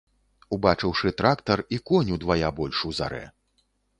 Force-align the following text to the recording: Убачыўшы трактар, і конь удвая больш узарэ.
Убачыўшы 0.55 1.11
трактар, 1.19 1.63
і 1.77 1.79
конь 1.91 2.11
удвая 2.17 2.49
больш 2.61 2.81
узарэ. 2.93 3.23